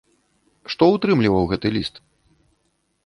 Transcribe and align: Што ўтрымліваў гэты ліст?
Што 0.75 0.83
ўтрымліваў 0.93 1.43
гэты 1.53 1.67
ліст? 1.79 2.03